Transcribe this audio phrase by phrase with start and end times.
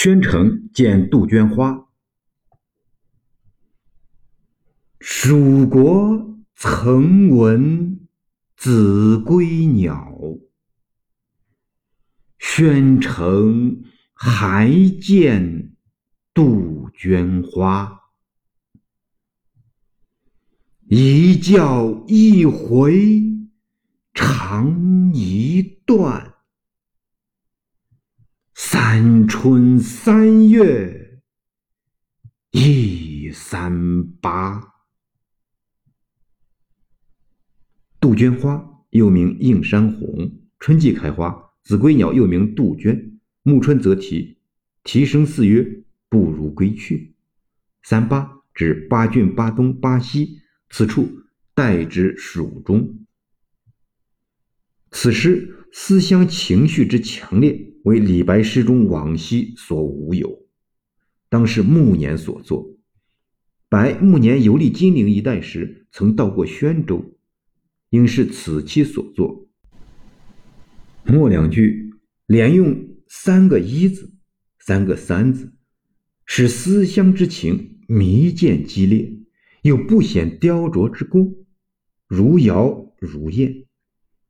[0.00, 1.88] 宣城见杜鹃花。
[5.00, 8.06] 蜀国曾闻
[8.56, 10.14] 子规鸟，
[12.38, 13.82] 宣城
[14.14, 15.72] 还见
[16.32, 18.02] 杜鹃花。
[20.86, 23.20] 一教一回
[24.14, 26.27] 长一段。
[28.90, 31.20] 三春三月
[32.52, 34.62] 一三八。
[38.00, 41.52] 杜鹃花又名映山红，春季开花。
[41.62, 44.38] 子规鸟又名杜鹃，暮春则啼，
[44.84, 47.14] 啼声似曰：“不如归去。”
[47.84, 51.06] 三八指八郡八东八西，此处
[51.52, 53.04] 代指蜀中。
[54.90, 57.66] 此诗思乡情绪之强烈。
[57.84, 60.46] 为李白诗中往昔所无有，
[61.30, 62.76] 当是暮年所作。
[63.70, 67.16] 白暮年游历金陵一带时，曾到过宣州，
[67.88, 69.48] 应是此期所作。
[71.04, 71.94] 末两句
[72.26, 74.12] 连用三个“一”字，
[74.58, 75.54] 三个“三”字，
[76.26, 79.10] 使思乡之情弥渐激烈，
[79.62, 81.46] 又不显雕琢之功，
[82.06, 83.64] 如谣如燕。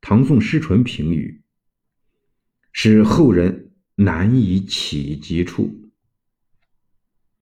[0.00, 1.42] 唐宋诗纯评语。
[2.72, 5.87] 使后人难以企及处。